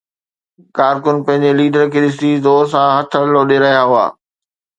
ڪارڪن 0.77 1.17
پنهنجي 1.27 1.51
ليڊر 1.59 1.83
کي 1.93 1.99
ڏسي 2.07 2.31
زور 2.47 2.63
سان 2.73 2.85
هٿ 2.95 3.11
لوڏي 3.35 3.57
رهيا 3.67 3.83
هئا. 3.93 4.05